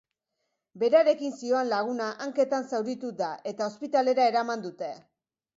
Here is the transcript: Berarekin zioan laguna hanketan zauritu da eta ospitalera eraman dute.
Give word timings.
Berarekin 0.83 1.35
zioan 1.41 1.69
laguna 1.75 2.07
hanketan 2.27 2.67
zauritu 2.73 3.13
da 3.23 3.31
eta 3.53 3.71
ospitalera 3.73 4.29
eraman 4.33 4.69
dute. 4.69 4.91